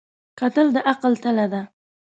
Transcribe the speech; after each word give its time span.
کتل 0.39 0.67
د 0.75 0.77
عقل 0.89 1.13
تله 1.23 1.45
ده 1.51 1.61